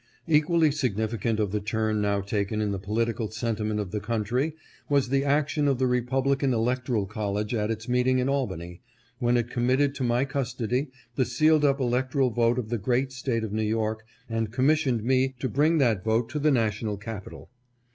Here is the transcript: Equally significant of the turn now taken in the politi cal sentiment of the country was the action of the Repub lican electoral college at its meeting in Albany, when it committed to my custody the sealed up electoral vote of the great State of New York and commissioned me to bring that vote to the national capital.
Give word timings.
Equally 0.25 0.71
significant 0.71 1.39
of 1.39 1.51
the 1.51 1.59
turn 1.59 2.01
now 2.01 2.21
taken 2.21 2.59
in 2.59 2.71
the 2.71 2.79
politi 2.79 3.15
cal 3.15 3.27
sentiment 3.29 3.79
of 3.79 3.91
the 3.91 3.99
country 3.99 4.55
was 4.89 5.09
the 5.09 5.23
action 5.23 5.67
of 5.67 5.77
the 5.77 5.85
Repub 5.85 6.25
lican 6.25 6.53
electoral 6.53 7.05
college 7.05 7.53
at 7.53 7.69
its 7.69 7.87
meeting 7.87 8.17
in 8.17 8.27
Albany, 8.27 8.81
when 9.19 9.37
it 9.37 9.51
committed 9.51 9.93
to 9.93 10.03
my 10.03 10.25
custody 10.25 10.87
the 11.17 11.23
sealed 11.23 11.63
up 11.63 11.79
electoral 11.79 12.31
vote 12.31 12.57
of 12.57 12.69
the 12.69 12.79
great 12.79 13.11
State 13.11 13.43
of 13.43 13.53
New 13.53 13.61
York 13.61 14.03
and 14.27 14.51
commissioned 14.51 15.03
me 15.03 15.35
to 15.37 15.47
bring 15.47 15.77
that 15.77 16.03
vote 16.03 16.29
to 16.29 16.39
the 16.39 16.49
national 16.49 16.97
capital. 16.97 17.51